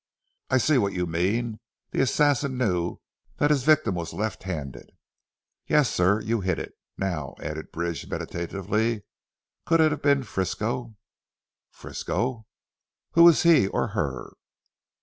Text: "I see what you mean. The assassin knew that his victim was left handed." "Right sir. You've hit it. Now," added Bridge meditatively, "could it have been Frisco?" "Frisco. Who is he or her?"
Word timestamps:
"I 0.49 0.57
see 0.57 0.79
what 0.79 0.93
you 0.93 1.05
mean. 1.05 1.59
The 1.91 2.01
assassin 2.01 2.57
knew 2.57 2.97
that 3.37 3.51
his 3.51 3.63
victim 3.63 3.93
was 3.93 4.13
left 4.13 4.41
handed." 4.41 4.89
"Right 5.69 5.85
sir. 5.85 6.21
You've 6.21 6.43
hit 6.45 6.57
it. 6.57 6.73
Now," 6.97 7.35
added 7.39 7.71
Bridge 7.71 8.07
meditatively, 8.09 9.03
"could 9.67 9.79
it 9.79 9.91
have 9.91 10.01
been 10.01 10.23
Frisco?" 10.23 10.95
"Frisco. 11.69 12.47
Who 13.11 13.29
is 13.29 13.43
he 13.43 13.67
or 13.67 13.89
her?" 13.89 14.33